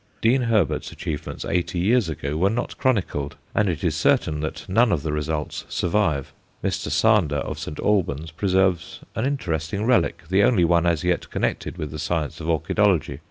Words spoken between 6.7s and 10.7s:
Sander of St. Albans preserves an interesting relic, the only